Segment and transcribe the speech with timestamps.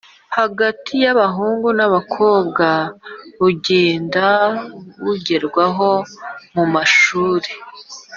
[0.37, 2.67] hagati y’abahungu n’abakobwa
[3.39, 4.25] bugenda
[5.03, 5.91] bugerwaho
[6.55, 7.49] mu mashuri.